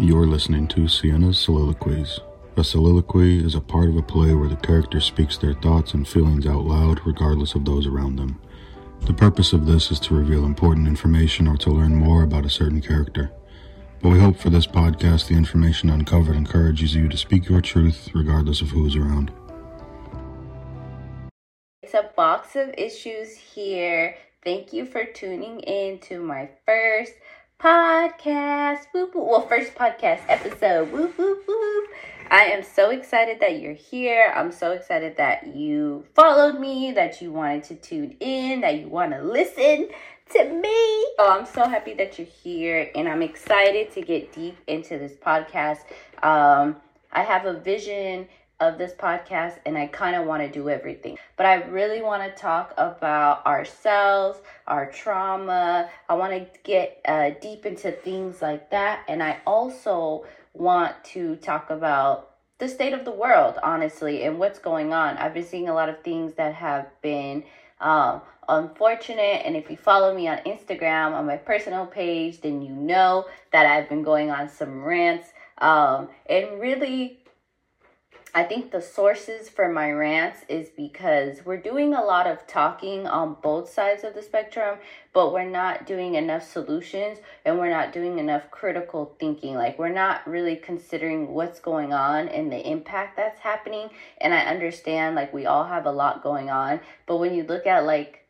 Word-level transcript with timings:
You're 0.00 0.26
listening 0.26 0.66
to 0.68 0.88
Siena's 0.88 1.38
Soliloquies. 1.38 2.20
A 2.56 2.64
soliloquy 2.64 3.44
is 3.44 3.54
a 3.54 3.60
part 3.60 3.90
of 3.90 3.98
a 3.98 4.02
play 4.02 4.32
where 4.32 4.48
the 4.48 4.56
character 4.56 4.98
speaks 4.98 5.36
their 5.36 5.52
thoughts 5.52 5.92
and 5.92 6.08
feelings 6.08 6.46
out 6.46 6.64
loud, 6.64 7.06
regardless 7.06 7.54
of 7.54 7.66
those 7.66 7.86
around 7.86 8.16
them. 8.16 8.40
The 9.02 9.12
purpose 9.12 9.52
of 9.52 9.66
this 9.66 9.90
is 9.90 10.00
to 10.00 10.14
reveal 10.14 10.46
important 10.46 10.88
information 10.88 11.46
or 11.46 11.58
to 11.58 11.70
learn 11.70 11.94
more 11.94 12.22
about 12.22 12.46
a 12.46 12.50
certain 12.50 12.80
character. 12.80 13.30
But 14.00 14.08
we 14.08 14.18
hope 14.18 14.38
for 14.38 14.48
this 14.48 14.66
podcast 14.66 15.28
the 15.28 15.34
information 15.34 15.90
uncovered 15.90 16.34
encourages 16.34 16.94
you 16.94 17.06
to 17.06 17.18
speak 17.18 17.50
your 17.50 17.60
truth, 17.60 18.08
regardless 18.14 18.62
of 18.62 18.70
who 18.70 18.86
is 18.86 18.96
around. 18.96 19.30
It's 21.82 21.92
a 21.92 22.10
box 22.16 22.56
of 22.56 22.72
issues 22.78 23.36
here. 23.36 24.16
Thank 24.42 24.72
you 24.72 24.86
for 24.86 25.04
tuning 25.04 25.60
in 25.60 25.98
to 25.98 26.22
my 26.22 26.48
first 26.64 27.12
podcast. 27.60 28.86
Whoop, 28.92 29.14
whoop. 29.14 29.26
Well, 29.26 29.46
first 29.46 29.74
podcast 29.74 30.20
episode. 30.28 30.90
Whoop, 30.90 31.16
whoop, 31.18 31.44
whoop. 31.46 31.84
I 32.30 32.44
am 32.44 32.62
so 32.62 32.90
excited 32.90 33.40
that 33.40 33.60
you're 33.60 33.74
here. 33.74 34.32
I'm 34.34 34.50
so 34.50 34.70
excited 34.72 35.18
that 35.18 35.54
you 35.54 36.04
followed 36.14 36.58
me, 36.58 36.92
that 36.92 37.20
you 37.20 37.32
wanted 37.32 37.64
to 37.64 37.74
tune 37.74 38.16
in, 38.20 38.62
that 38.62 38.78
you 38.78 38.88
want 38.88 39.12
to 39.12 39.22
listen 39.22 39.88
to 40.32 40.44
me. 40.44 40.70
Oh, 41.18 41.36
I'm 41.38 41.44
so 41.44 41.68
happy 41.68 41.92
that 41.94 42.18
you're 42.18 42.28
here 42.42 42.90
and 42.94 43.08
I'm 43.08 43.20
excited 43.20 43.92
to 43.92 44.00
get 44.00 44.32
deep 44.32 44.56
into 44.66 44.96
this 44.96 45.12
podcast. 45.12 45.80
Um, 46.22 46.76
I 47.12 47.22
have 47.22 47.44
a 47.44 47.54
vision 47.54 48.28
of 48.60 48.78
this 48.78 48.92
podcast 48.92 49.58
and 49.64 49.76
I 49.76 49.86
kind 49.86 50.14
of 50.14 50.26
want 50.26 50.42
to 50.42 50.48
do 50.48 50.68
everything. 50.68 51.18
But 51.36 51.46
I 51.46 51.54
really 51.54 52.02
want 52.02 52.22
to 52.22 52.40
talk 52.40 52.74
about 52.76 53.44
ourselves, 53.46 54.38
our 54.66 54.90
trauma. 54.90 55.88
I 56.08 56.14
want 56.14 56.32
to 56.32 56.60
get 56.62 57.00
uh, 57.06 57.30
deep 57.40 57.66
into 57.66 57.90
things 57.90 58.42
like 58.42 58.70
that. 58.70 59.04
And 59.08 59.22
I 59.22 59.38
also 59.46 60.26
want 60.52 61.02
to 61.04 61.36
talk 61.36 61.70
about 61.70 62.30
the 62.58 62.68
state 62.68 62.92
of 62.92 63.06
the 63.06 63.10
world, 63.10 63.56
honestly, 63.62 64.24
and 64.24 64.38
what's 64.38 64.58
going 64.58 64.92
on. 64.92 65.16
I've 65.16 65.32
been 65.32 65.46
seeing 65.46 65.68
a 65.68 65.74
lot 65.74 65.88
of 65.88 66.02
things 66.02 66.34
that 66.34 66.54
have 66.54 66.88
been 67.00 67.44
um, 67.80 68.20
unfortunate. 68.48 69.42
And 69.46 69.56
if 69.56 69.70
you 69.70 69.78
follow 69.78 70.14
me 70.14 70.28
on 70.28 70.38
Instagram 70.38 71.12
on 71.12 71.24
my 71.26 71.38
personal 71.38 71.86
page, 71.86 72.42
then 72.42 72.60
you 72.60 72.74
know 72.74 73.26
that 73.52 73.64
I've 73.64 73.88
been 73.88 74.02
going 74.02 74.30
on 74.30 74.50
some 74.50 74.82
rants. 74.82 75.28
Um, 75.56 76.08
and 76.28 76.60
really 76.60 77.19
I 78.32 78.44
think 78.44 78.70
the 78.70 78.80
sources 78.80 79.48
for 79.48 79.72
my 79.72 79.90
rants 79.90 80.44
is 80.48 80.68
because 80.68 81.44
we're 81.44 81.56
doing 81.56 81.94
a 81.94 82.04
lot 82.04 82.28
of 82.28 82.46
talking 82.46 83.08
on 83.08 83.36
both 83.42 83.68
sides 83.68 84.04
of 84.04 84.14
the 84.14 84.22
spectrum, 84.22 84.78
but 85.12 85.32
we're 85.32 85.50
not 85.50 85.84
doing 85.84 86.14
enough 86.14 86.48
solutions 86.48 87.18
and 87.44 87.58
we're 87.58 87.70
not 87.70 87.92
doing 87.92 88.20
enough 88.20 88.48
critical 88.52 89.16
thinking. 89.18 89.56
Like, 89.56 89.80
we're 89.80 89.88
not 89.88 90.24
really 90.28 90.54
considering 90.54 91.34
what's 91.34 91.58
going 91.58 91.92
on 91.92 92.28
and 92.28 92.52
the 92.52 92.70
impact 92.70 93.16
that's 93.16 93.40
happening. 93.40 93.90
And 94.20 94.32
I 94.32 94.42
understand, 94.42 95.16
like, 95.16 95.34
we 95.34 95.46
all 95.46 95.64
have 95.64 95.86
a 95.86 95.92
lot 95.92 96.22
going 96.22 96.50
on, 96.50 96.78
but 97.06 97.16
when 97.16 97.34
you 97.34 97.42
look 97.42 97.66
at, 97.66 97.84
like, 97.84 98.28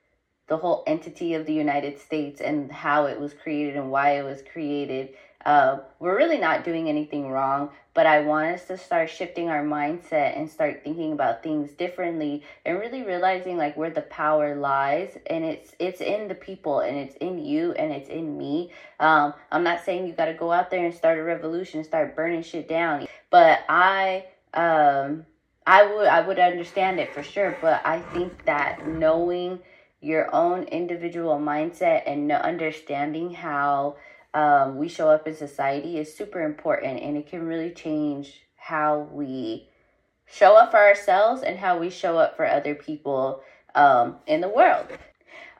the 0.48 0.56
whole 0.56 0.82
entity 0.86 1.34
of 1.34 1.44
the 1.44 1.54
United 1.54 2.00
States 2.00 2.40
and 2.40 2.72
how 2.72 3.04
it 3.04 3.20
was 3.20 3.34
created 3.34 3.76
and 3.76 3.90
why 3.90 4.18
it 4.18 4.24
was 4.24 4.42
created, 4.50 5.10
uh, 5.44 5.78
we're 5.98 6.16
really 6.16 6.38
not 6.38 6.64
doing 6.64 6.88
anything 6.88 7.30
wrong, 7.30 7.70
but 7.94 8.06
I 8.06 8.20
want 8.20 8.48
us 8.48 8.66
to 8.66 8.76
start 8.76 9.08
shifting 9.08 9.48
our 9.48 9.64
mindset 9.64 10.36
and 10.36 10.48
start 10.48 10.82
thinking 10.84 11.12
about 11.12 11.42
things 11.42 11.72
differently 11.72 12.42
and 12.64 12.78
really 12.78 13.02
realizing 13.02 13.56
like 13.56 13.76
where 13.76 13.90
the 13.90 14.02
power 14.02 14.54
lies 14.54 15.16
and 15.26 15.44
it's 15.44 15.74
it's 15.78 16.00
in 16.00 16.28
the 16.28 16.34
people 16.34 16.80
and 16.80 16.96
it's 16.96 17.16
in 17.16 17.38
you 17.38 17.72
and 17.72 17.90
it's 17.92 18.08
in 18.08 18.36
me. 18.36 18.70
Um, 18.98 19.32
I'm 19.50 19.64
not 19.64 19.80
saying 19.80 20.06
you 20.06 20.12
got 20.12 20.26
to 20.26 20.34
go 20.34 20.52
out 20.52 20.70
there 20.70 20.84
and 20.84 20.94
start 20.94 21.18
a 21.18 21.22
revolution 21.22 21.84
start 21.84 22.14
burning 22.14 22.42
shit 22.42 22.68
down, 22.68 23.06
but 23.30 23.64
I 23.68 24.26
um 24.52 25.24
I 25.66 25.84
would 25.84 26.06
I 26.06 26.20
would 26.20 26.38
understand 26.38 27.00
it 27.00 27.14
for 27.14 27.22
sure, 27.22 27.56
but 27.62 27.80
I 27.84 28.00
think 28.00 28.44
that 28.44 28.86
knowing 28.86 29.60
your 30.00 30.34
own 30.34 30.64
individual 30.64 31.38
mindset 31.38 32.02
and 32.06 32.30
understanding 32.32 33.32
how 33.32 33.96
um, 34.34 34.76
we 34.76 34.88
show 34.88 35.08
up 35.08 35.26
in 35.26 35.34
society 35.34 35.98
is 35.98 36.14
super 36.14 36.42
important 36.42 37.00
and 37.00 37.16
it 37.16 37.28
can 37.28 37.46
really 37.46 37.70
change 37.70 38.42
how 38.56 39.08
we 39.12 39.68
show 40.26 40.56
up 40.56 40.70
for 40.70 40.78
ourselves 40.78 41.42
and 41.42 41.58
how 41.58 41.78
we 41.78 41.90
show 41.90 42.18
up 42.18 42.36
for 42.36 42.46
other 42.46 42.74
people 42.74 43.42
um, 43.74 44.16
in 44.26 44.40
the 44.40 44.48
world. 44.48 44.86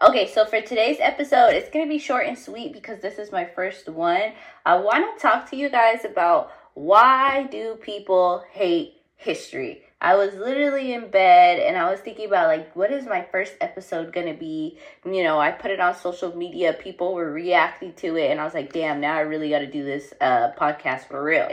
Okay, 0.03 0.27
so 0.27 0.47
for 0.47 0.61
today's 0.61 0.97
episode, 1.01 1.51
it's 1.51 1.69
going 1.69 1.85
to 1.85 1.89
be 1.89 1.99
short 1.99 2.27
and 2.27 2.39
sweet 2.39 2.73
because 2.73 3.01
this 3.01 3.19
is 3.19 3.33
my 3.33 3.45
first 3.45 3.89
one. 3.89 4.33
I 4.65 4.77
want 4.77 5.19
to 5.19 5.23
talk 5.23 5.51
to 5.51 5.57
you 5.57 5.69
guys 5.69 6.05
about 6.05 6.51
why 6.75 7.47
do 7.51 7.77
people 7.83 8.45
hate 8.53 8.95
history? 9.17 9.83
I 10.03 10.15
was 10.15 10.35
literally 10.35 10.95
in 10.95 11.11
bed 11.11 11.59
and 11.59 11.77
I 11.77 11.91
was 11.91 12.01
thinking 12.01 12.27
about 12.27 12.49
like 12.49 12.75
what 12.75 12.91
is 12.91 13.05
my 13.05 13.27
first 13.31 13.53
episode 13.61 14.13
gonna 14.13 14.35
be? 14.35 14.79
You 15.05 15.23
know, 15.23 15.39
I 15.39 15.51
put 15.51 15.71
it 15.71 15.81
on 15.81 15.95
social 15.95 16.35
media, 16.35 16.73
people 16.73 17.15
were 17.15 17.31
reacting 17.31 17.93
to 17.95 18.17
it, 18.17 18.31
and 18.31 18.41
I 18.41 18.45
was 18.45 18.55
like, 18.55 18.73
damn, 18.73 19.01
now 19.01 19.15
I 19.15 19.21
really 19.21 19.51
gotta 19.51 19.67
do 19.67 19.85
this 19.85 20.15
uh 20.21 20.53
podcast 20.59 21.09
for 21.09 21.23
real. 21.23 21.49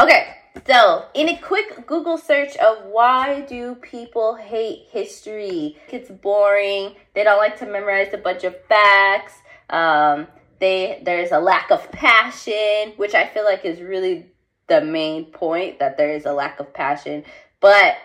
Okay, 0.00 0.34
so 0.66 1.04
in 1.12 1.28
a 1.28 1.36
quick 1.36 1.86
Google 1.86 2.16
search 2.16 2.56
of 2.56 2.86
why 2.86 3.42
do 3.42 3.74
people 3.74 4.36
hate 4.36 4.86
history? 4.90 5.76
It's 5.88 6.10
boring, 6.10 6.94
they 7.14 7.24
don't 7.24 7.38
like 7.38 7.58
to 7.58 7.66
memorize 7.66 8.14
a 8.14 8.18
bunch 8.18 8.44
of 8.44 8.56
facts, 8.64 9.34
um, 9.68 10.28
they 10.60 11.02
there's 11.04 11.32
a 11.32 11.40
lack 11.40 11.70
of 11.70 11.92
passion, 11.92 12.94
which 12.96 13.14
I 13.14 13.26
feel 13.26 13.44
like 13.44 13.66
is 13.66 13.82
really 13.82 14.32
the 14.68 14.80
main 14.80 15.26
point 15.26 15.80
that 15.80 15.98
there 15.98 16.14
is 16.14 16.24
a 16.24 16.32
lack 16.32 16.58
of 16.58 16.72
passion 16.72 17.24
but 17.62 17.96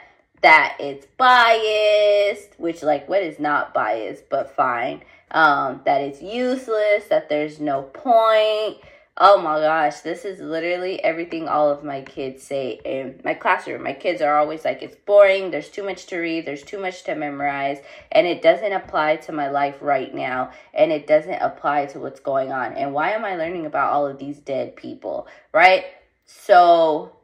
that 0.41 0.77
it's 0.79 1.07
biased, 1.17 2.57
which 2.57 2.83
like 2.83 3.09
what 3.09 3.23
is 3.23 3.39
not 3.39 3.73
biased, 3.73 4.29
but 4.29 4.55
fine. 4.55 5.03
Um, 5.31 5.81
that 5.83 5.99
it's 5.99 6.21
useless, 6.21 7.05
that 7.09 7.27
there's 7.27 7.59
no 7.59 7.81
point. 7.81 8.77
Oh 9.19 9.41
my 9.41 9.59
gosh, 9.59 10.01
this 10.01 10.25
is 10.25 10.39
literally 10.39 11.03
everything 11.03 11.47
all 11.47 11.71
of 11.71 11.83
my 11.83 12.01
kids 12.03 12.43
say 12.43 12.79
in 12.85 13.19
my 13.25 13.33
classroom. 13.33 13.81
My 13.83 13.93
kids 13.93 14.21
are 14.21 14.37
always 14.37 14.63
like, 14.63 14.83
it's 14.83 14.95
boring, 14.95 15.49
there's 15.49 15.69
too 15.69 15.83
much 15.83 16.05
to 16.07 16.19
read, 16.19 16.45
there's 16.45 16.61
too 16.61 16.79
much 16.79 17.03
to 17.05 17.15
memorize, 17.15 17.79
and 18.11 18.27
it 18.27 18.43
doesn't 18.43 18.71
apply 18.71 19.15
to 19.17 19.31
my 19.31 19.49
life 19.49 19.77
right 19.81 20.13
now, 20.13 20.51
and 20.71 20.91
it 20.91 21.07
doesn't 21.07 21.41
apply 21.41 21.87
to 21.87 21.99
what's 21.99 22.19
going 22.19 22.51
on. 22.51 22.73
And 22.73 22.93
why 22.93 23.13
am 23.13 23.25
I 23.25 23.35
learning 23.35 23.65
about 23.65 23.91
all 23.91 24.05
of 24.05 24.19
these 24.19 24.37
dead 24.37 24.75
people, 24.75 25.27
right? 25.51 25.85
So, 26.25 27.16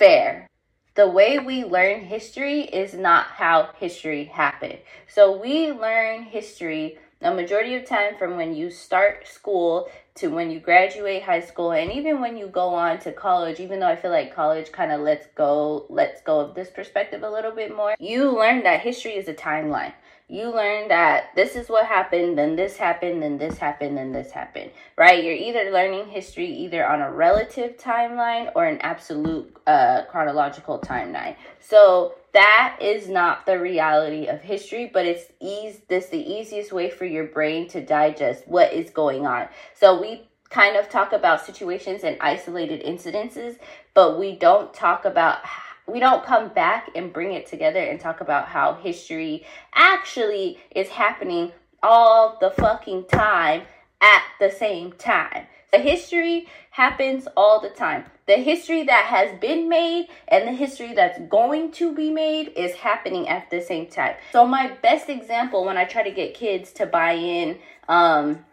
fair. 0.00 0.48
The 0.94 1.06
way 1.06 1.38
we 1.38 1.62
learn 1.62 2.00
history 2.00 2.62
is 2.62 2.94
not 2.94 3.26
how 3.26 3.68
history 3.78 4.24
happened. 4.24 4.78
So 5.06 5.38
we 5.38 5.72
learn 5.72 6.22
history 6.22 6.98
a 7.22 7.34
majority 7.34 7.74
of 7.76 7.84
time 7.84 8.16
from 8.18 8.36
when 8.36 8.54
you 8.54 8.70
start 8.70 9.28
school 9.28 9.90
to 10.14 10.28
when 10.28 10.50
you 10.50 10.58
graduate 10.58 11.22
high 11.22 11.40
school 11.40 11.72
and 11.72 11.92
even 11.92 12.18
when 12.18 12.36
you 12.36 12.46
go 12.46 12.68
on 12.68 12.98
to 12.98 13.12
college 13.12 13.60
even 13.60 13.78
though 13.78 13.86
i 13.86 13.94
feel 13.94 14.10
like 14.10 14.34
college 14.34 14.72
kind 14.72 14.90
of 14.90 15.02
lets 15.02 15.26
go 15.34 15.84
lets 15.90 16.22
go 16.22 16.40
of 16.40 16.54
this 16.54 16.70
perspective 16.70 17.22
a 17.22 17.30
little 17.30 17.52
bit 17.52 17.76
more 17.76 17.94
you 18.00 18.30
learn 18.30 18.62
that 18.62 18.80
history 18.80 19.16
is 19.16 19.28
a 19.28 19.34
timeline 19.34 19.92
you 20.30 20.54
learn 20.54 20.88
that 20.88 21.34
this 21.34 21.56
is 21.56 21.68
what 21.68 21.86
happened, 21.86 22.38
then 22.38 22.54
this 22.54 22.76
happened, 22.76 23.20
then 23.20 23.36
this 23.36 23.58
happened, 23.58 23.98
then 23.98 24.12
this 24.12 24.30
happened, 24.30 24.70
right? 24.96 25.24
You're 25.24 25.34
either 25.34 25.72
learning 25.72 26.06
history 26.06 26.46
either 26.46 26.86
on 26.86 27.00
a 27.00 27.10
relative 27.10 27.76
timeline 27.76 28.52
or 28.54 28.64
an 28.64 28.78
absolute 28.78 29.56
uh, 29.66 30.02
chronological 30.08 30.78
timeline. 30.78 31.34
So 31.58 32.14
that 32.32 32.78
is 32.80 33.08
not 33.08 33.44
the 33.44 33.58
reality 33.58 34.26
of 34.28 34.40
history, 34.40 34.88
but 34.92 35.04
it's 35.04 35.24
ease 35.40 35.80
this 35.88 36.06
the 36.06 36.18
easiest 36.18 36.72
way 36.72 36.90
for 36.90 37.06
your 37.06 37.24
brain 37.24 37.68
to 37.70 37.84
digest 37.84 38.46
what 38.46 38.72
is 38.72 38.90
going 38.90 39.26
on. 39.26 39.48
So 39.74 40.00
we 40.00 40.28
kind 40.48 40.76
of 40.76 40.88
talk 40.88 41.12
about 41.12 41.44
situations 41.44 42.04
and 42.04 42.16
isolated 42.20 42.84
incidences, 42.84 43.58
but 43.94 44.18
we 44.18 44.36
don't 44.36 44.72
talk 44.72 45.04
about 45.04 45.38
we 45.86 46.00
don't 46.00 46.24
come 46.24 46.48
back 46.48 46.90
and 46.94 47.12
bring 47.12 47.32
it 47.32 47.46
together 47.46 47.80
and 47.80 48.00
talk 48.00 48.20
about 48.20 48.48
how 48.48 48.74
history 48.74 49.44
actually 49.74 50.58
is 50.74 50.88
happening 50.88 51.52
all 51.82 52.38
the 52.40 52.50
fucking 52.50 53.04
time 53.06 53.62
at 54.00 54.22
the 54.38 54.50
same 54.50 54.92
time. 54.92 55.46
The 55.72 55.78
history 55.78 56.48
happens 56.70 57.28
all 57.36 57.60
the 57.60 57.70
time. 57.70 58.04
The 58.26 58.36
history 58.36 58.84
that 58.84 59.04
has 59.06 59.38
been 59.40 59.68
made 59.68 60.08
and 60.28 60.46
the 60.46 60.52
history 60.52 60.94
that's 60.94 61.18
going 61.28 61.72
to 61.72 61.94
be 61.94 62.10
made 62.10 62.52
is 62.56 62.74
happening 62.74 63.28
at 63.28 63.50
the 63.50 63.60
same 63.60 63.86
time. 63.86 64.16
So 64.32 64.46
my 64.46 64.76
best 64.82 65.08
example 65.08 65.64
when 65.64 65.76
I 65.76 65.84
try 65.84 66.02
to 66.02 66.10
get 66.10 66.34
kids 66.34 66.72
to 66.72 66.86
buy 66.86 67.12
in 67.12 67.58
um 67.88 68.44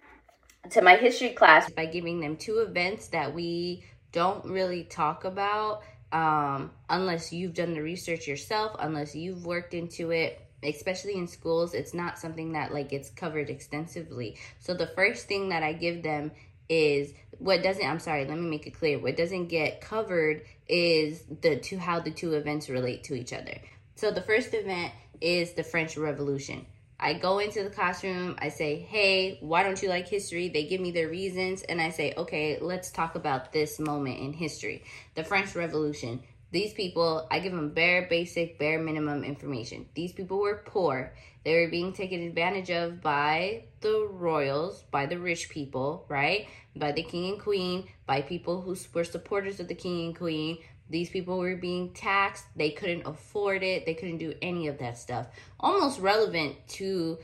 to 0.71 0.81
my 0.81 0.95
history 0.95 1.29
class 1.29 1.69
by 1.71 1.85
giving 1.85 2.19
them 2.19 2.35
two 2.35 2.59
events 2.59 3.07
that 3.09 3.33
we 3.33 3.83
don't 4.11 4.43
really 4.45 4.83
talk 4.83 5.23
about 5.23 5.81
um, 6.11 6.71
unless 6.89 7.33
you've 7.33 7.53
done 7.53 7.73
the 7.73 7.81
research 7.81 8.27
yourself, 8.27 8.75
unless 8.79 9.15
you've 9.15 9.45
worked 9.45 9.73
into 9.73 10.11
it, 10.11 10.41
especially 10.63 11.15
in 11.15 11.27
schools, 11.27 11.73
it's 11.73 11.93
not 11.93 12.17
something 12.17 12.53
that 12.53 12.73
like 12.73 12.89
gets 12.89 13.09
covered 13.09 13.49
extensively. 13.49 14.37
So 14.59 14.73
the 14.73 14.87
first 14.87 15.27
thing 15.27 15.49
that 15.49 15.63
I 15.63 15.73
give 15.73 16.03
them 16.03 16.31
is 16.69 17.13
what 17.39 17.63
doesn't 17.63 17.85
I'm 17.85 17.99
sorry, 17.99 18.25
let 18.25 18.37
me 18.37 18.49
make 18.49 18.67
it 18.67 18.73
clear. 18.73 18.99
What 18.99 19.17
doesn't 19.17 19.47
get 19.47 19.81
covered 19.81 20.43
is 20.67 21.23
the 21.41 21.57
two 21.57 21.77
how 21.77 21.99
the 21.99 22.11
two 22.11 22.33
events 22.33 22.69
relate 22.69 23.03
to 23.05 23.15
each 23.15 23.33
other. 23.33 23.57
So 23.95 24.11
the 24.11 24.21
first 24.21 24.53
event 24.53 24.93
is 25.21 25.53
the 25.53 25.63
French 25.63 25.97
Revolution. 25.97 26.65
I 26.99 27.13
go 27.13 27.39
into 27.39 27.63
the 27.63 27.69
classroom, 27.69 28.35
I 28.39 28.49
say, 28.49 28.79
"Hey, 28.79 29.37
why 29.41 29.63
don't 29.63 29.81
you 29.81 29.89
like 29.89 30.07
history?" 30.07 30.49
They 30.49 30.65
give 30.65 30.81
me 30.81 30.91
their 30.91 31.07
reasons 31.07 31.61
and 31.61 31.79
I 31.79 31.89
say, 31.89 32.13
"Okay, 32.17 32.57
let's 32.59 32.89
talk 32.89 33.15
about 33.15 33.53
this 33.53 33.79
moment 33.79 34.19
in 34.19 34.33
history. 34.33 34.83
The 35.15 35.23
French 35.23 35.55
Revolution. 35.55 36.23
These 36.51 36.73
people, 36.73 37.27
I 37.29 37.39
give 37.39 37.51
them 37.51 37.73
bare 37.73 38.07
basic, 38.09 38.57
bare 38.57 38.79
minimum 38.79 39.23
information. 39.23 39.89
These 39.93 40.13
people 40.13 40.39
were 40.39 40.63
poor. 40.65 41.13
They 41.43 41.53
were 41.59 41.69
being 41.69 41.93
taken 41.93 42.21
advantage 42.21 42.71
of 42.71 43.01
by 43.01 43.65
the 43.81 44.07
royals, 44.09 44.83
by 44.89 45.05
the 45.05 45.19
rich 45.19 45.49
people, 45.49 46.05
right? 46.07 46.47
By 46.75 46.93
the 46.93 47.03
king 47.03 47.33
and 47.33 47.39
queen, 47.39 47.89
by 48.05 48.21
people 48.21 48.61
who 48.61 48.75
were 48.93 49.03
supporters 49.03 49.59
of 49.59 49.67
the 49.67 49.75
king 49.75 50.05
and 50.05 50.15
queen. 50.15 50.59
These 50.89 51.09
people 51.09 51.37
were 51.37 51.55
being 51.55 51.93
taxed. 51.93 52.45
They 52.55 52.71
couldn't 52.71 53.05
afford 53.05 53.63
it. 53.63 53.85
They 53.85 53.93
couldn't 53.93 54.17
do 54.17 54.33
any 54.41 54.67
of 54.67 54.77
that 54.79 54.97
stuff. 54.97 55.27
Almost 55.59 55.99
relevant 55.99 56.55
to 56.69 57.17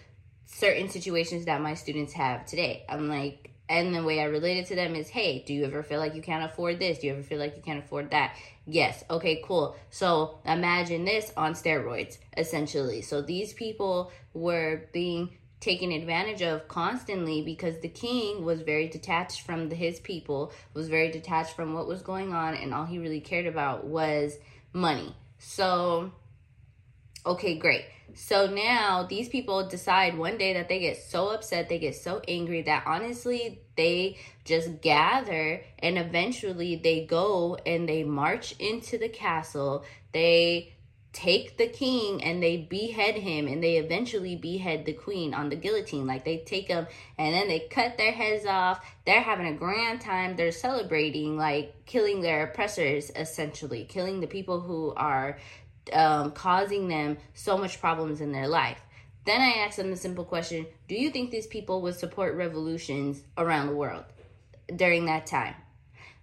certain 0.45 0.89
situations 0.89 1.45
that 1.45 1.61
my 1.61 1.73
students 1.73 2.13
have 2.13 2.45
today. 2.45 2.85
I'm 2.89 3.07
like, 3.09 3.51
and 3.69 3.95
the 3.95 4.03
way 4.03 4.19
I 4.19 4.25
relate 4.25 4.67
to 4.67 4.75
them 4.75 4.93
is, 4.93 5.09
hey, 5.09 5.43
do 5.45 5.53
you 5.53 5.65
ever 5.65 5.83
feel 5.83 5.99
like 5.99 6.15
you 6.15 6.21
can't 6.21 6.43
afford 6.43 6.79
this? 6.79 6.99
Do 6.99 7.07
you 7.07 7.13
ever 7.13 7.23
feel 7.23 7.39
like 7.39 7.55
you 7.55 7.63
can't 7.63 7.83
afford 7.83 8.11
that? 8.11 8.35
Yes. 8.65 9.03
Okay, 9.09 9.41
cool. 9.43 9.75
So 9.89 10.39
imagine 10.45 11.05
this 11.05 11.31
on 11.37 11.53
steroids, 11.53 12.17
essentially. 12.37 13.01
So 13.01 13.21
these 13.21 13.53
people 13.53 14.11
were 14.33 14.89
being 14.91 15.37
taken 15.63 15.91
advantage 15.91 16.41
of 16.41 16.67
constantly 16.67 17.41
because 17.41 17.79
the 17.79 17.87
king 17.87 18.43
was 18.43 18.61
very 18.61 18.87
detached 18.87 19.41
from 19.41 19.69
the, 19.69 19.75
his 19.75 19.99
people, 19.99 20.51
was 20.73 20.89
very 20.89 21.09
detached 21.09 21.55
from 21.55 21.73
what 21.73 21.87
was 21.87 22.01
going 22.01 22.33
on, 22.33 22.53
and 22.53 22.73
all 22.73 22.85
he 22.85 22.99
really 22.99 23.21
cared 23.21 23.45
about 23.45 23.85
was 23.85 24.37
money. 24.73 25.15
So, 25.39 26.11
okay, 27.25 27.57
great. 27.57 27.85
So 28.15 28.47
now 28.47 29.03
these 29.03 29.29
people 29.29 29.67
decide 29.67 30.17
one 30.17 30.37
day 30.37 30.53
that 30.53 30.69
they 30.69 30.79
get 30.79 30.97
so 30.97 31.29
upset, 31.29 31.69
they 31.69 31.79
get 31.79 31.95
so 31.95 32.21
angry 32.27 32.61
that 32.63 32.83
honestly 32.85 33.61
they 33.75 34.17
just 34.45 34.81
gather 34.81 35.61
and 35.79 35.97
eventually 35.97 36.75
they 36.75 37.05
go 37.05 37.57
and 37.65 37.89
they 37.89 38.03
march 38.03 38.53
into 38.59 38.97
the 38.99 39.09
castle. 39.09 39.83
They 40.11 40.73
take 41.13 41.57
the 41.57 41.67
king 41.67 42.23
and 42.23 42.41
they 42.41 42.57
behead 42.57 43.15
him 43.15 43.47
and 43.47 43.63
they 43.63 43.77
eventually 43.77 44.35
behead 44.35 44.83
the 44.83 44.93
queen 44.93 45.33
on 45.33 45.49
the 45.49 45.55
guillotine 45.55 46.07
like 46.07 46.25
they 46.25 46.39
take 46.39 46.67
them 46.67 46.87
and 47.17 47.33
then 47.33 47.47
they 47.47 47.59
cut 47.59 47.97
their 47.97 48.11
heads 48.11 48.45
off 48.47 48.83
they're 49.05 49.21
having 49.21 49.45
a 49.45 49.53
grand 49.53 50.01
time 50.01 50.35
they're 50.35 50.51
celebrating 50.51 51.37
like 51.37 51.73
killing 51.85 52.21
their 52.21 52.45
oppressors 52.45 53.11
essentially 53.15 53.85
killing 53.85 54.19
the 54.19 54.27
people 54.27 54.59
who 54.59 54.91
are 54.95 55.37
um, 55.91 56.31
causing 56.31 56.87
them 56.87 57.17
so 57.33 57.57
much 57.57 57.81
problems 57.81 58.21
in 58.21 58.31
their 58.31 58.47
life. 58.47 58.79
Then 59.25 59.41
I 59.41 59.63
asked 59.65 59.77
them 59.77 59.89
the 59.89 59.97
simple 59.97 60.25
question 60.25 60.65
Do 60.87 60.95
you 60.95 61.09
think 61.09 61.31
these 61.31 61.47
people 61.47 61.81
would 61.81 61.95
support 61.95 62.35
revolutions 62.35 63.23
around 63.37 63.67
the 63.67 63.75
world 63.75 64.05
during 64.73 65.05
that 65.05 65.25
time? 65.25 65.55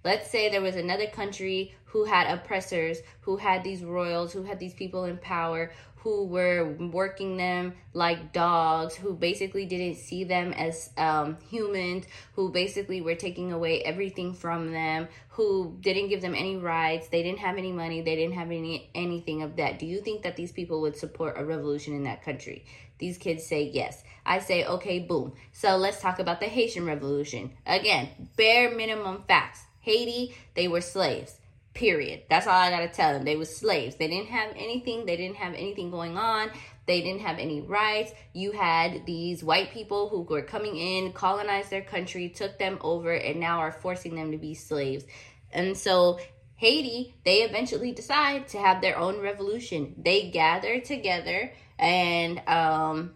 Let's 0.05 0.31
say 0.31 0.49
there 0.49 0.62
was 0.62 0.76
another 0.76 1.06
country 1.06 1.75
who 1.85 2.05
had 2.05 2.32
oppressors, 2.32 2.99
who 3.23 3.37
had 3.37 3.64
these 3.64 3.82
royals, 3.82 4.32
who 4.32 4.44
had 4.44 4.58
these 4.58 4.75
people 4.75 5.05
in 5.05 5.19
power, 5.19 5.73
who 6.02 6.25
were 6.25 6.73
working 6.79 7.37
them 7.37 7.75
like 7.93 8.32
dogs, 8.32 8.94
who 8.94 9.12
basically 9.12 9.67
didn't 9.67 9.97
see 9.97 10.25
them 10.25 10.52
as 10.55 10.91
um, 10.97 11.37
humans, 11.50 12.06
who 12.35 12.50
basically 12.50 13.02
were 13.02 13.14
taking 13.14 13.52
away 13.52 13.82
everything 13.82 14.32
from 14.32 14.73
them, 14.73 15.08
who 15.29 15.76
didn't 15.81 16.08
give 16.08 16.23
them 16.23 16.35
any 16.35 16.56
rights, 16.56 17.08
they 17.08 17.23
didn't 17.23 17.41
have 17.41 17.58
any 17.58 17.73
money, 17.73 18.00
they 18.00 18.17
didn't 18.17 18.35
have 18.35 18.50
any 18.50 18.91
anything 18.94 19.43
of 19.43 19.56
that. 19.56 19.79
Do 19.79 19.85
you 19.85 20.00
think 20.00 20.23
that 20.23 20.37
these 20.37 20.52
people 20.52 20.81
would 20.81 20.97
support 20.97 21.35
a 21.37 21.44
revolution 21.44 21.94
in 21.94 22.05
that 22.05 22.25
country? 22.25 22.64
These 22.99 23.19
kids 23.19 23.44
say 23.44 23.64
yes. 23.64 24.02
I 24.25 24.38
say, 24.38 24.64
okay, 24.64 25.00
boom. 25.00 25.32
So 25.52 25.76
let's 25.76 26.00
talk 26.00 26.19
about 26.19 26.41
the 26.41 26.47
Haitian 26.47 26.87
Revolution. 26.87 27.52
Again, 27.67 28.08
bare 28.37 28.75
minimum 28.75 29.25
facts. 29.26 29.64
Haiti, 29.81 30.35
they 30.55 30.69
were 30.69 30.81
slaves. 30.81 31.37
Period. 31.73 32.23
That's 32.29 32.47
all 32.47 32.55
I 32.55 32.71
gotta 32.71 32.88
tell 32.88 33.12
them. 33.12 33.25
They 33.25 33.37
were 33.37 33.44
slaves. 33.44 33.97
They 33.97 34.09
didn't 34.09 34.29
have 34.29 34.53
anything. 34.56 35.06
They 35.06 35.17
didn't 35.17 35.37
have 35.37 35.55
anything 35.55 35.91
going 35.91 36.17
on. 36.17 36.50
They 36.87 37.00
didn't 37.00 37.21
have 37.21 37.38
any 37.38 37.61
rights. 37.61 38.12
You 38.32 38.53
had 38.53 39.06
these 39.06 39.44
white 39.44 39.71
people 39.71 40.09
who 40.09 40.23
were 40.23 40.43
coming 40.43 40.77
in, 40.77 41.12
colonized 41.12 41.71
their 41.71 41.82
country, 41.82 42.29
took 42.29 42.59
them 42.59 42.79
over, 42.81 43.12
and 43.12 43.38
now 43.38 43.61
are 43.61 43.71
forcing 43.71 44.17
them 44.17 44.32
to 44.32 44.38
be 44.38 44.55
slaves. 44.55 45.05
And 45.53 45.77
so 45.77 46.19
Haiti, 46.56 47.15
they 47.25 47.38
eventually 47.38 47.93
decide 47.93 48.49
to 48.49 48.59
have 48.59 48.83
their 48.83 48.99
own 48.99 49.21
revolution. 49.21 49.94
They 49.97 50.31
gather 50.31 50.81
together 50.81 51.53
and 51.79 52.43
um, 52.47 53.15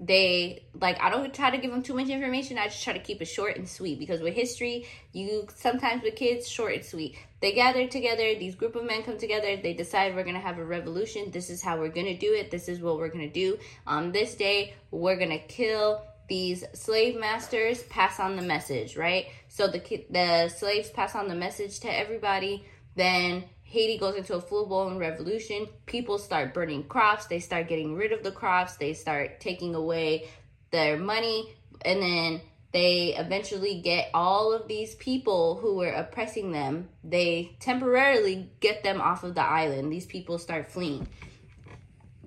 they 0.00 0.64
like 0.80 0.98
i 1.02 1.10
don't 1.10 1.34
try 1.34 1.50
to 1.50 1.58
give 1.58 1.70
them 1.70 1.82
too 1.82 1.92
much 1.92 2.08
information. 2.08 2.56
I 2.56 2.68
just 2.68 2.82
try 2.82 2.94
to 2.94 2.98
keep 2.98 3.20
it 3.20 3.26
short 3.26 3.56
and 3.56 3.68
sweet 3.68 3.98
because 3.98 4.20
with 4.22 4.34
history 4.34 4.86
you 5.12 5.46
sometimes 5.54 6.02
with 6.02 6.16
kids 6.16 6.48
short 6.48 6.74
and 6.74 6.84
sweet. 6.84 7.16
They 7.40 7.52
gather 7.52 7.86
together 7.86 8.34
these 8.34 8.54
group 8.54 8.76
of 8.76 8.84
men 8.84 9.02
come 9.02 9.18
together 9.18 9.56
they 9.56 9.74
decide 9.74 10.14
we're 10.14 10.24
to 10.34 10.40
have 10.40 10.58
a 10.58 10.64
revolution. 10.64 11.30
This 11.30 11.50
is 11.50 11.62
how 11.62 11.78
we're 11.78 11.90
to 12.06 12.16
do 12.16 12.32
it. 12.32 12.50
This 12.50 12.68
is 12.68 12.80
what 12.80 12.96
we're 12.96 13.10
to 13.28 13.32
do. 13.32 13.58
On 13.86 14.10
this 14.10 14.34
day 14.34 14.74
we're 14.90 15.18
to 15.30 15.38
kill 15.38 16.02
these 16.28 16.64
slave 16.72 17.18
masters. 17.18 17.82
Pass 17.84 18.18
on 18.18 18.36
the 18.36 18.42
message 18.42 18.96
right? 18.96 19.26
So 19.48 19.68
the 19.68 19.80
the 20.08 20.48
slaves 20.48 20.88
pass 20.88 21.14
on 21.14 21.28
the 21.28 21.34
message 21.34 21.80
to 21.80 21.94
everybody. 21.94 22.64
Then 22.96 23.44
Haiti 23.70 23.98
goes 23.98 24.16
into 24.16 24.34
a 24.34 24.40
full 24.40 24.66
blown 24.66 24.98
revolution. 24.98 25.68
People 25.86 26.18
start 26.18 26.52
burning 26.52 26.82
crops. 26.84 27.26
They 27.26 27.38
start 27.38 27.68
getting 27.68 27.94
rid 27.94 28.12
of 28.12 28.24
the 28.24 28.32
crops. 28.32 28.76
They 28.76 28.94
start 28.94 29.38
taking 29.38 29.76
away 29.76 30.28
their 30.72 30.98
money. 30.98 31.54
And 31.82 32.02
then 32.02 32.40
they 32.72 33.14
eventually 33.16 33.80
get 33.80 34.10
all 34.12 34.52
of 34.52 34.66
these 34.66 34.96
people 34.96 35.56
who 35.56 35.76
were 35.76 35.92
oppressing 35.92 36.52
them, 36.52 36.88
they 37.02 37.56
temporarily 37.58 38.50
get 38.60 38.84
them 38.84 39.00
off 39.00 39.24
of 39.24 39.34
the 39.34 39.42
island. 39.42 39.92
These 39.92 40.06
people 40.06 40.38
start 40.38 40.70
fleeing. 40.70 41.08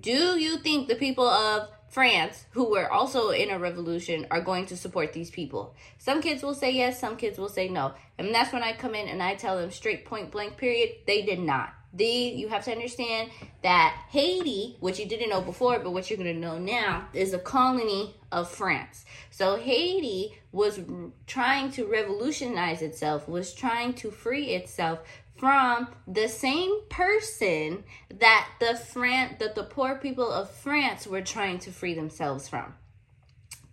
Do 0.00 0.38
you 0.38 0.58
think 0.58 0.88
the 0.88 0.96
people 0.96 1.26
of 1.26 1.68
France, 1.94 2.46
who 2.50 2.72
were 2.72 2.90
also 2.90 3.30
in 3.30 3.50
a 3.50 3.58
revolution, 3.60 4.26
are 4.32 4.40
going 4.40 4.66
to 4.66 4.76
support 4.76 5.12
these 5.12 5.30
people. 5.30 5.76
Some 5.96 6.20
kids 6.20 6.42
will 6.42 6.52
say 6.52 6.72
yes, 6.72 6.98
some 6.98 7.16
kids 7.16 7.38
will 7.38 7.48
say 7.48 7.68
no. 7.68 7.94
And 8.18 8.34
that's 8.34 8.52
when 8.52 8.64
I 8.64 8.72
come 8.72 8.96
in 8.96 9.06
and 9.06 9.22
I 9.22 9.36
tell 9.36 9.56
them 9.56 9.70
straight 9.70 10.04
point 10.04 10.32
blank 10.32 10.56
period, 10.56 10.96
they 11.06 11.22
did 11.22 11.38
not. 11.38 11.72
The 11.94 12.04
you 12.04 12.48
have 12.48 12.64
to 12.64 12.72
understand 12.72 13.30
that 13.62 13.96
Haiti, 14.10 14.76
which 14.80 14.98
you 14.98 15.06
didn't 15.06 15.30
know 15.30 15.40
before, 15.40 15.78
but 15.78 15.92
what 15.92 16.10
you're 16.10 16.18
going 16.18 16.34
to 16.34 16.40
know 16.40 16.58
now, 16.58 17.08
is 17.12 17.32
a 17.32 17.38
colony 17.38 18.16
of 18.32 18.50
France. 18.50 19.04
So 19.30 19.56
Haiti 19.56 20.34
was 20.50 20.80
trying 21.26 21.70
to 21.72 21.86
revolutionize 21.86 22.82
itself, 22.82 23.28
was 23.28 23.54
trying 23.54 23.94
to 23.94 24.10
free 24.10 24.50
itself 24.50 25.00
from 25.36 25.88
the 26.06 26.28
same 26.28 26.82
person 26.88 27.84
that 28.12 28.48
the 28.60 28.76
Fran- 28.76 29.36
that 29.38 29.54
the 29.54 29.64
poor 29.64 29.96
people 29.96 30.30
of 30.30 30.50
France 30.50 31.06
were 31.06 31.22
trying 31.22 31.58
to 31.60 31.70
free 31.70 31.94
themselves 31.94 32.48
from. 32.48 32.74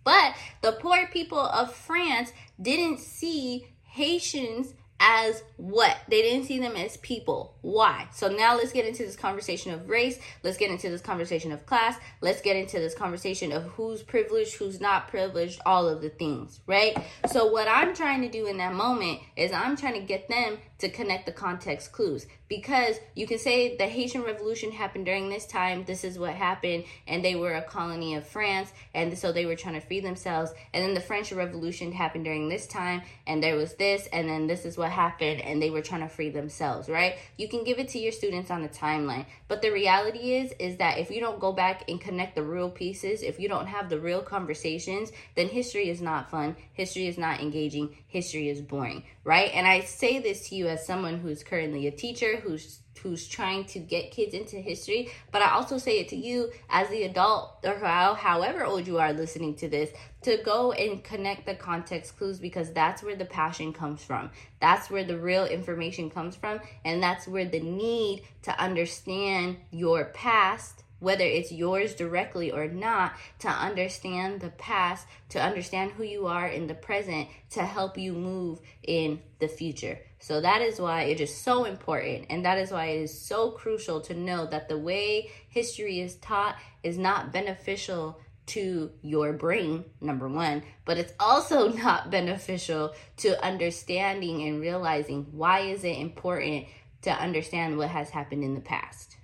But 0.04 0.34
the 0.62 0.72
poor 0.72 1.06
people 1.06 1.38
of 1.38 1.74
France 1.74 2.32
didn't 2.60 2.98
see 2.98 3.68
Haitians 3.84 4.74
as 5.04 5.42
what? 5.56 5.96
They 6.08 6.22
didn't 6.22 6.46
see 6.46 6.60
them 6.60 6.76
as 6.76 6.96
people. 6.98 7.56
Why? 7.60 8.06
So 8.12 8.28
now 8.28 8.56
let's 8.56 8.70
get 8.70 8.86
into 8.86 9.02
this 9.02 9.16
conversation 9.16 9.72
of 9.72 9.88
race. 9.88 10.18
Let's 10.44 10.56
get 10.56 10.70
into 10.70 10.88
this 10.88 11.00
conversation 11.00 11.50
of 11.50 11.66
class. 11.66 11.96
Let's 12.20 12.40
get 12.40 12.54
into 12.54 12.78
this 12.78 12.94
conversation 12.94 13.50
of 13.50 13.64
who's 13.64 14.00
privileged, 14.02 14.54
who's 14.54 14.80
not 14.80 15.08
privileged, 15.08 15.60
all 15.66 15.88
of 15.88 16.02
the 16.02 16.08
things, 16.08 16.60
right? 16.68 16.96
So 17.26 17.46
what 17.46 17.66
I'm 17.66 17.94
trying 17.94 18.22
to 18.22 18.28
do 18.28 18.46
in 18.46 18.58
that 18.58 18.74
moment 18.74 19.18
is 19.36 19.50
I'm 19.50 19.76
trying 19.76 19.94
to 19.94 20.06
get 20.06 20.28
them 20.28 20.58
to 20.78 20.88
connect 20.88 21.26
the 21.26 21.32
context 21.32 21.92
clues 21.92 22.26
because 22.48 22.96
you 23.14 23.26
can 23.26 23.38
say 23.38 23.76
the 23.78 23.86
Haitian 23.86 24.22
Revolution 24.24 24.72
happened 24.72 25.06
during 25.06 25.30
this 25.30 25.46
time, 25.46 25.84
this 25.84 26.04
is 26.04 26.18
what 26.18 26.34
happened, 26.34 26.84
and 27.06 27.24
they 27.24 27.34
were 27.34 27.54
a 27.54 27.62
colony 27.62 28.14
of 28.14 28.26
France, 28.26 28.70
and 28.94 29.16
so 29.16 29.32
they 29.32 29.46
were 29.46 29.56
trying 29.56 29.74
to 29.74 29.80
free 29.80 30.00
themselves. 30.00 30.52
And 30.74 30.84
then 30.84 30.92
the 30.92 31.00
French 31.00 31.32
Revolution 31.32 31.92
happened 31.92 32.24
during 32.24 32.50
this 32.50 32.66
time, 32.66 33.02
and 33.26 33.42
there 33.42 33.56
was 33.56 33.74
this, 33.76 34.06
and 34.12 34.28
then 34.28 34.48
this 34.48 34.66
is 34.66 34.76
what 34.76 34.90
happened, 34.92 35.40
and 35.40 35.60
they 35.60 35.70
were 35.70 35.82
trying 35.82 36.02
to 36.02 36.08
free 36.08 36.30
themselves, 36.30 36.88
right? 36.88 37.16
You 37.36 37.48
can 37.48 37.64
give 37.64 37.78
it 37.78 37.88
to 37.88 37.98
your 37.98 38.12
students 38.12 38.50
on 38.50 38.62
the 38.62 38.68
timeline. 38.68 39.26
But 39.48 39.62
the 39.62 39.70
reality 39.70 40.34
is, 40.34 40.52
is 40.60 40.76
that 40.76 40.98
if 40.98 41.10
you 41.10 41.18
don't 41.18 41.40
go 41.40 41.52
back 41.52 41.90
and 41.90 42.00
connect 42.00 42.36
the 42.36 42.44
real 42.44 42.70
pieces, 42.70 43.22
if 43.22 43.40
you 43.40 43.48
don't 43.48 43.66
have 43.66 43.88
the 43.88 43.98
real 43.98 44.22
conversations, 44.22 45.10
then 45.34 45.48
history 45.48 45.88
is 45.88 46.00
not 46.00 46.30
fun, 46.30 46.54
history 46.74 47.08
is 47.08 47.18
not 47.18 47.40
engaging, 47.40 47.96
history 48.06 48.48
is 48.48 48.60
boring, 48.60 49.02
right? 49.24 49.50
And 49.52 49.66
I 49.66 49.80
say 49.80 50.20
this 50.20 50.48
to 50.50 50.54
you 50.54 50.68
as 50.68 50.86
someone 50.86 51.18
who's 51.18 51.42
currently 51.42 51.88
a 51.88 51.90
teacher, 51.90 52.36
who's 52.36 52.81
who's 53.02 53.26
trying 53.26 53.64
to 53.64 53.78
get 53.78 54.10
kids 54.10 54.34
into 54.34 54.56
history, 54.56 55.10
but 55.30 55.42
I 55.42 55.50
also 55.50 55.78
say 55.78 55.98
it 55.98 56.08
to 56.08 56.16
you 56.16 56.50
as 56.70 56.88
the 56.88 57.02
adult 57.02 57.58
or 57.64 57.78
how, 57.78 58.14
however 58.14 58.64
old 58.64 58.86
you 58.86 58.98
are 58.98 59.12
listening 59.12 59.54
to 59.56 59.68
this 59.68 59.90
to 60.22 60.36
go 60.44 60.72
and 60.72 61.02
connect 61.02 61.46
the 61.46 61.54
context 61.54 62.16
clues 62.16 62.38
because 62.38 62.72
that's 62.72 63.02
where 63.02 63.16
the 63.16 63.24
passion 63.24 63.72
comes 63.72 64.04
from. 64.04 64.30
That's 64.60 64.90
where 64.90 65.04
the 65.04 65.18
real 65.18 65.46
information 65.46 66.10
comes 66.10 66.36
from 66.36 66.60
and 66.84 67.02
that's 67.02 67.26
where 67.26 67.44
the 67.44 67.60
need 67.60 68.22
to 68.42 68.58
understand 68.60 69.56
your 69.70 70.06
past 70.06 70.82
whether 71.02 71.24
it's 71.24 71.50
yours 71.50 71.96
directly 71.96 72.52
or 72.52 72.68
not, 72.68 73.12
to 73.40 73.48
understand 73.48 74.40
the 74.40 74.50
past, 74.50 75.04
to 75.28 75.42
understand 75.42 75.90
who 75.90 76.04
you 76.04 76.28
are 76.28 76.46
in 76.46 76.68
the 76.68 76.74
present, 76.74 77.26
to 77.50 77.66
help 77.66 77.98
you 77.98 78.12
move 78.12 78.60
in 78.84 79.20
the 79.40 79.48
future. 79.48 79.98
So 80.22 80.40
that 80.40 80.62
is 80.62 80.78
why 80.78 81.02
it 81.02 81.20
is 81.20 81.34
so 81.34 81.64
important. 81.64 82.26
And 82.30 82.44
that 82.44 82.56
is 82.56 82.70
why 82.70 82.86
it 82.86 83.02
is 83.02 83.20
so 83.20 83.50
crucial 83.50 84.00
to 84.02 84.14
know 84.14 84.46
that 84.46 84.68
the 84.68 84.78
way 84.78 85.32
history 85.48 85.98
is 85.98 86.14
taught 86.14 86.54
is 86.84 86.96
not 86.96 87.32
beneficial 87.32 88.20
to 88.46 88.92
your 89.02 89.32
brain, 89.32 89.84
number 90.00 90.28
one, 90.28 90.62
but 90.84 90.96
it's 90.96 91.12
also 91.18 91.68
not 91.72 92.12
beneficial 92.12 92.94
to 93.16 93.44
understanding 93.44 94.46
and 94.46 94.60
realizing 94.60 95.26
why 95.32 95.60
is 95.60 95.82
it 95.82 95.98
important 95.98 96.66
to 97.02 97.10
understand 97.10 97.76
what 97.76 97.88
has 97.88 98.10
happened 98.10 98.44
in 98.44 98.54
the 98.54 98.60
past 98.60 99.16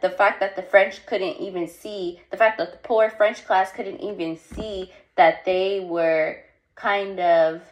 the 0.00 0.10
fact 0.10 0.40
that 0.40 0.54
the 0.54 0.62
French 0.62 1.04
couldn't 1.06 1.40
even 1.40 1.66
see, 1.66 2.20
the 2.30 2.36
fact 2.36 2.58
that 2.58 2.70
the 2.70 2.78
poor 2.78 3.10
French 3.10 3.44
class 3.44 3.72
couldn't 3.72 4.00
even 4.00 4.36
see 4.36 4.92
that 5.16 5.44
they 5.44 5.80
were 5.80 6.36
kind 6.76 7.18
of 7.18 7.62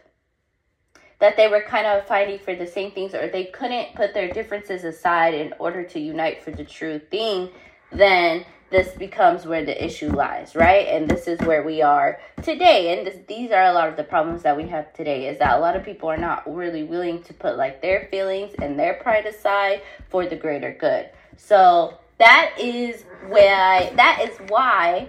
that 1.18 1.36
they 1.36 1.48
were 1.48 1.62
kind 1.62 1.86
of 1.86 2.06
fighting 2.06 2.38
for 2.38 2.54
the 2.54 2.66
same 2.66 2.90
things 2.90 3.14
or 3.14 3.28
they 3.28 3.44
couldn't 3.44 3.94
put 3.94 4.12
their 4.12 4.32
differences 4.32 4.84
aside 4.84 5.34
in 5.34 5.54
order 5.58 5.82
to 5.82 5.98
unite 5.98 6.42
for 6.42 6.50
the 6.50 6.64
true 6.64 6.98
thing, 6.98 7.50
then 7.90 8.44
this 8.70 8.88
becomes 8.94 9.46
where 9.46 9.64
the 9.64 9.84
issue 9.84 10.10
lies, 10.10 10.54
right? 10.56 10.88
And 10.88 11.08
this 11.08 11.28
is 11.28 11.38
where 11.40 11.62
we 11.62 11.82
are 11.82 12.18
today. 12.42 12.96
And 12.96 13.06
this, 13.06 13.18
these 13.28 13.50
are 13.52 13.64
a 13.64 13.72
lot 13.72 13.88
of 13.88 13.96
the 13.96 14.04
problems 14.04 14.42
that 14.42 14.56
we 14.56 14.66
have 14.68 14.92
today 14.92 15.28
is 15.28 15.38
that 15.38 15.56
a 15.56 15.60
lot 15.60 15.76
of 15.76 15.84
people 15.84 16.10
are 16.10 16.16
not 16.16 16.52
really 16.52 16.82
willing 16.82 17.22
to 17.24 17.34
put 17.34 17.56
like 17.56 17.80
their 17.80 18.08
feelings 18.10 18.54
and 18.60 18.78
their 18.78 18.94
pride 18.94 19.24
aside 19.24 19.82
for 20.08 20.26
the 20.26 20.36
greater 20.36 20.76
good. 20.78 21.08
So 21.36 21.98
that 22.18 22.54
is 22.58 23.04
why 23.28 23.92
that 23.96 24.28
is 24.28 24.36
why 24.48 25.08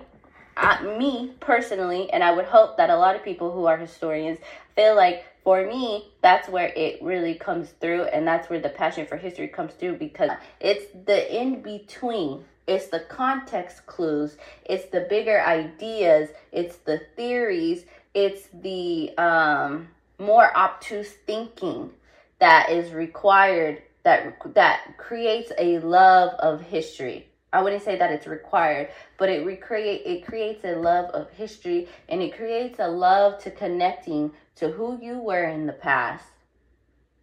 I, 0.56 0.82
me 0.98 1.34
personally, 1.40 2.12
and 2.12 2.24
I 2.24 2.32
would 2.32 2.46
hope 2.46 2.78
that 2.78 2.90
a 2.90 2.98
lot 2.98 3.16
of 3.16 3.24
people 3.24 3.52
who 3.52 3.66
are 3.66 3.78
historians 3.78 4.40
feel 4.76 4.96
like 4.96 5.26
for 5.48 5.66
me, 5.66 6.04
that's 6.22 6.50
where 6.50 6.74
it 6.76 7.02
really 7.02 7.34
comes 7.34 7.70
through, 7.80 8.04
and 8.04 8.28
that's 8.28 8.50
where 8.50 8.60
the 8.60 8.68
passion 8.68 9.06
for 9.06 9.16
history 9.16 9.48
comes 9.48 9.72
through 9.72 9.96
because 9.96 10.30
it's 10.60 10.84
the 11.06 11.42
in 11.42 11.62
between. 11.62 12.44
It's 12.68 12.88
the 12.88 13.00
context 13.00 13.86
clues, 13.86 14.36
it's 14.66 14.92
the 14.92 15.08
bigger 15.10 15.40
ideas, 15.42 16.32
it's 16.52 16.76
the 16.76 17.00
theories, 17.16 17.86
it's 18.14 18.50
the 18.56 19.18
um, 19.18 19.88
more 20.20 20.52
obtuse 20.54 21.14
thinking 21.26 21.92
that 22.40 22.70
is 22.70 22.92
required 22.92 23.82
that 24.04 24.54
that 24.54 24.98
creates 24.98 25.54
a 25.58 25.80
love 25.80 26.32
of 26.40 26.60
history. 26.60 27.26
I 27.54 27.62
wouldn't 27.62 27.84
say 27.84 27.98
that 27.98 28.12
it's 28.12 28.28
required, 28.28 28.90
but 29.18 29.30
it 29.30 29.46
recreate 29.46 30.02
it 30.06 30.26
creates 30.26 30.64
a 30.64 30.76
love 30.76 31.10
of 31.12 31.30
history 31.32 31.88
and 32.10 32.22
it 32.22 32.36
creates 32.36 32.80
a 32.80 32.88
love 32.88 33.42
to 33.44 33.52
connecting 33.52 34.32
to 34.56 34.70
who 34.70 35.00
you 35.02 35.20
were 35.20 35.46
in 35.46 35.66
the 35.66 35.74
past 35.74 36.26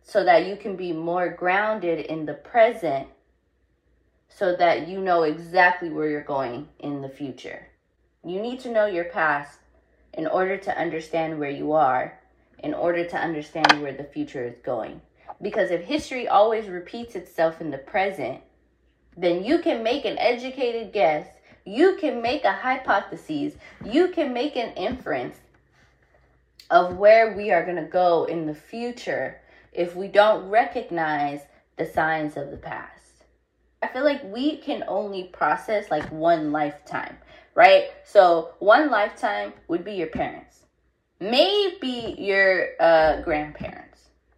so 0.03 0.25
that 0.25 0.47
you 0.47 0.57
can 0.57 0.77
be 0.77 0.93
more 0.93 1.29
grounded 1.29 2.07
in 2.07 2.27
the 2.27 2.35
present 2.35 3.09
so 4.29 4.57
that 4.57 4.89
you 4.89 5.01
know 5.01 5.23
exactly 5.23 5.89
where 5.89 6.09
you're 6.09 6.23
going 6.23 6.69
in 6.79 7.03
the 7.03 7.09
future. 7.09 7.69
You 8.25 8.41
need 8.41 8.61
to 8.61 8.73
know 8.73 8.87
your 8.87 9.05
past 9.05 9.59
in 10.13 10.27
order 10.27 10.57
to 10.57 10.79
understand 10.79 11.39
where 11.39 11.51
you 11.51 11.73
are, 11.73 12.19
in 12.59 12.75
order 12.75 13.05
to 13.05 13.17
understand 13.17 13.83
where 13.83 13.93
the 13.93 14.05
future 14.05 14.45
is 14.45 14.59
going. 14.59 15.01
Because 15.41 15.71
if 15.71 15.83
history 15.83 16.27
always 16.27 16.69
repeats 16.69 17.15
itself 17.15 17.61
in 17.61 17.71
the 17.71 17.79
present, 17.79 18.41
then 19.17 19.45
you 19.45 19.59
can 19.59 19.83
make 19.83 20.05
an 20.05 20.19
educated 20.19 20.93
guess, 20.93 21.27
you 21.65 21.97
can 22.01 22.21
make 22.21 22.45
a 22.45 22.53
hypothesis, 22.53 23.55
you 23.85 24.09
can 24.09 24.33
make 24.33 24.57
an 24.57 24.73
inference 24.75 25.37
of 26.71 26.97
where 26.97 27.37
we 27.37 27.51
are 27.51 27.65
going 27.65 27.77
to 27.77 27.91
go 27.91 28.25
in 28.25 28.47
the 28.47 28.55
future 28.55 29.41
if 29.73 29.95
we 29.95 30.09
don't 30.09 30.49
recognize 30.49 31.41
the 31.77 31.87
signs 31.87 32.37
of 32.37 32.51
the 32.51 32.57
past. 32.57 33.25
I 33.83 33.89
feel 33.89 34.05
like 34.05 34.25
we 34.25 34.57
can 34.57 34.85
only 34.89 35.25
process 35.25 35.91
like 35.91 36.11
one 36.11 36.53
lifetime, 36.53 37.19
right? 37.55 37.91
So, 38.05 38.55
one 38.59 38.91
lifetime 38.91 39.53
would 39.69 39.85
be 39.85 39.93
your 39.93 40.09
parents, 40.09 40.61
maybe 41.21 42.15
your 42.19 42.69
uh, 42.81 43.21
grandparents. 43.23 43.85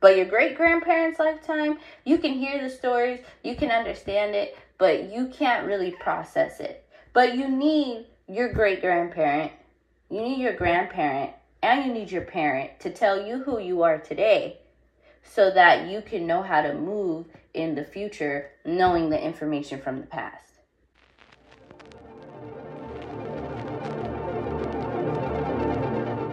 But 0.01 0.17
your 0.17 0.27
great 0.27 0.57
grandparents' 0.57 1.19
lifetime, 1.19 1.79
you 2.05 2.19
can 2.19 2.33
hear 2.33 2.63
the 2.63 2.71
stories, 2.71 3.21
you 3.43 3.57
can 3.57 3.71
understand 3.71 4.35
it, 4.35 4.57
but 4.79 5.11
you 5.13 5.29
can't 5.29 5.67
really 5.67 5.91
process 5.93 6.61
it. 6.61 6.85
But 7.13 7.35
you 7.35 7.49
need 7.49 8.07
your 8.29 8.53
great 8.53 8.81
grandparent, 8.81 9.53
you 10.11 10.21
need 10.21 10.39
your 10.39 10.55
grandparent, 10.55 11.33
and 11.63 11.85
you 11.85 11.93
need 11.93 12.11
your 12.11 12.23
parent 12.23 12.79
to 12.81 12.91
tell 12.91 13.27
you 13.27 13.39
who 13.39 13.59
you 13.59 13.83
are 13.83 13.99
today 13.99 14.59
so 15.23 15.51
that 15.51 15.89
you 15.89 16.03
can 16.03 16.27
know 16.27 16.43
how 16.43 16.63
to 16.63 16.75
move 16.75 17.27
in 17.55 17.75
the 17.75 17.85
future 17.85 18.51
knowing 18.65 19.11
the 19.11 19.21
information 19.21 19.81
from 19.81 20.01
the 20.01 20.07
past. 20.07 20.56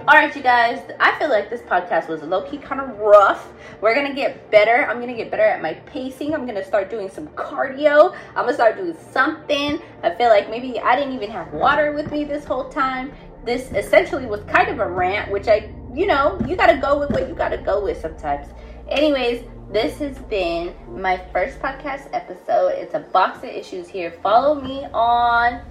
All 0.06 0.16
right, 0.16 0.36
you 0.36 0.42
guys, 0.44 0.82
I 1.00 1.18
feel 1.18 1.30
like 1.30 1.50
this 1.50 1.62
podcast 1.62 2.10
was 2.10 2.22
low 2.24 2.42
key 2.42 2.58
kind 2.58 2.82
of 2.82 3.00
rough. 3.00 3.48
We're 3.80 3.96
gonna 3.96 4.14
get 4.14 4.52
better. 4.52 4.86
I'm 4.90 5.00
gonna 5.00 5.16
get 5.16 5.32
better 5.32 5.44
at 5.44 5.62
my 5.62 5.76
pacing. 5.76 6.34
I'm 6.34 6.46
gonna 6.46 6.66
start 6.66 6.90
doing 6.90 7.10
some 7.10 7.28
cardio. 7.30 8.14
I'm 8.36 8.44
gonna 8.44 8.54
start 8.54 8.76
doing 8.76 8.98
something. 9.12 9.82
I 10.02 10.14
feel 10.14 10.28
like 10.28 10.50
maybe 10.50 10.78
I 10.78 10.98
didn't 10.98 11.14
even 11.14 11.30
have 11.32 11.54
water 11.54 11.94
with 11.94 12.12
me 12.12 12.26
this 12.26 12.44
whole 12.44 12.68
time. 12.68 13.14
This 13.46 13.72
essentially 13.72 14.26
was 14.26 14.42
kind 14.44 14.68
of 14.68 14.80
a 14.80 14.90
rant, 14.90 15.32
which 15.32 15.48
I, 15.48 15.74
you 15.94 16.06
know, 16.06 16.38
you 16.46 16.58
gotta 16.58 16.82
go 16.82 17.00
with 17.00 17.12
what 17.12 17.30
you 17.30 17.34
gotta 17.34 17.60
go 17.60 17.82
with 17.82 18.02
sometimes. 18.02 18.48
Anyways, 18.90 19.46
this 19.72 20.00
has 20.00 20.20
been 20.20 20.76
my 20.90 21.16
first 21.32 21.60
podcast 21.60 22.10
episode. 22.12 22.74
It's 22.76 22.94
a 22.94 23.00
box 23.00 23.38
of 23.38 23.46
issues 23.46 23.88
here. 23.88 24.12
Follow 24.22 24.60
me 24.60 24.86
on 24.94 25.62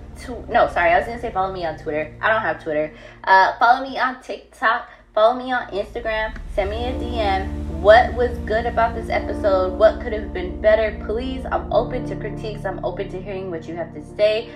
no, 0.49 0.69
sorry, 0.69 0.91
I 0.91 0.99
was 0.99 1.07
gonna 1.07 1.21
say 1.21 1.31
follow 1.31 1.53
me 1.53 1.65
on 1.65 1.79
Twitter. 1.79 2.15
I 2.21 2.31
don't 2.31 2.43
have 2.43 2.63
Twitter. 2.63 2.93
Uh, 3.25 3.59
follow 3.59 3.83
me 3.83 3.99
on 3.99 4.23
TikTok. 4.23 4.89
Follow 5.15 5.35
me 5.35 5.53
on 5.53 5.67
Instagram. 5.69 6.35
Send 6.55 6.71
me 6.71 6.87
a 6.87 6.93
DM. 6.93 7.67
What 7.81 8.15
was 8.15 8.39
good 8.47 8.65
about 8.65 8.95
this 8.95 9.11
episode? 9.11 9.79
What 9.79 10.01
could 10.01 10.13
have 10.15 10.33
been 10.33 10.61
better? 10.63 11.03
Please, 11.07 11.45
I'm 11.53 11.71
open 11.71 12.07
to 12.07 12.17
critiques. 12.17 12.65
I'm 12.65 12.83
open 12.83 13.11
to 13.11 13.21
hearing 13.21 13.51
what 13.51 13.69
you 13.69 13.77
have 13.77 13.93
to 13.93 14.03
say. 14.17 14.51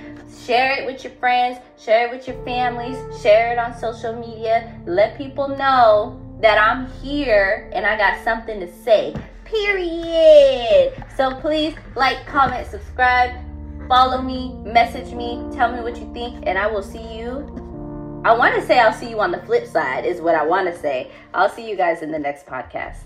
Share 0.47 0.81
it 0.81 0.87
with 0.87 1.05
your 1.05 1.13
friends. 1.15 1.59
Share 1.79 2.07
it 2.07 2.11
with 2.11 2.27
your 2.27 2.43
families. 2.45 2.97
Share 3.21 3.53
it 3.53 3.59
on 3.59 3.77
social 3.77 4.15
media. 4.15 4.81
Let 4.87 5.19
people 5.19 5.49
know 5.49 6.19
that 6.41 6.57
I'm 6.57 6.87
here 7.03 7.71
and 7.75 7.85
I 7.85 7.99
got 7.99 8.25
something 8.25 8.59
to 8.61 8.73
say. 8.83 9.15
Period. 9.45 10.95
So 11.17 11.35
please 11.35 11.75
like, 11.95 12.27
comment, 12.27 12.67
subscribe 12.67 13.46
follow 13.89 14.21
me, 14.21 14.55
message 14.65 15.13
me, 15.15 15.43
tell 15.53 15.73
me 15.73 15.81
what 15.81 15.97
you 15.97 16.13
think, 16.13 16.45
and 16.47 16.59
I 16.59 16.67
will 16.67 16.83
see 16.83 17.17
you. 17.17 18.23
I 18.25 18.37
want 18.37 18.55
to 18.57 18.67
say 18.67 18.81
I'll 18.81 18.93
see 18.93 19.09
you 19.09 19.21
on 19.21 19.31
the 19.31 19.41
flip 19.43 19.67
side, 19.67 20.05
is 20.05 20.21
what 20.21 20.35
I 20.35 20.45
want 20.45 20.67
to 20.73 20.79
say. 20.79 21.11
I'll 21.33 21.49
see 21.49 21.69
you 21.69 21.77
guys 21.77 22.03
in 22.03 22.11
the 22.11 22.19
next 22.19 22.47
podcast. 22.47 22.99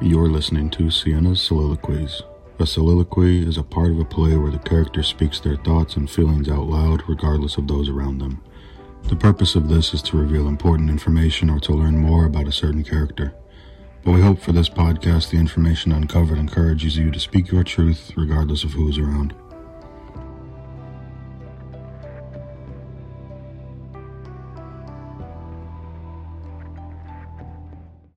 You're 0.00 0.28
listening 0.28 0.70
to 0.70 0.90
Siena's 0.90 1.40
Soliloquies. 1.40 2.22
A 2.58 2.66
soliloquy 2.66 3.46
is 3.46 3.56
a 3.56 3.62
part 3.62 3.90
of 3.90 4.00
a 4.00 4.04
play 4.04 4.36
where 4.36 4.50
the 4.50 4.58
character 4.58 5.02
speaks 5.02 5.40
their 5.40 5.56
thoughts 5.56 5.96
and 5.96 6.10
feelings 6.10 6.48
out 6.48 6.66
loud, 6.66 7.08
regardless 7.08 7.56
of 7.56 7.68
those 7.68 7.88
around 7.88 8.18
them. 8.18 8.42
The 9.04 9.16
purpose 9.16 9.54
of 9.54 9.68
this 9.68 9.94
is 9.94 10.02
to 10.02 10.18
reveal 10.18 10.46
important 10.46 10.90
information 10.90 11.48
or 11.48 11.58
to 11.60 11.72
learn 11.72 11.96
more 11.96 12.26
about 12.26 12.48
a 12.48 12.52
certain 12.52 12.84
character. 12.84 13.34
But 14.04 14.12
we 14.12 14.22
hope 14.22 14.40
for 14.40 14.52
this 14.52 14.68
podcast 14.68 15.30
the 15.30 15.36
information 15.36 15.92
uncovered 15.92 16.38
encourages 16.38 16.96
you 16.96 17.10
to 17.10 17.20
speak 17.20 17.50
your 17.50 17.64
truth 17.64 18.12
regardless 18.16 18.64
of 18.64 18.72
who 18.72 18.88
is 18.88 18.98
around. 18.98 19.34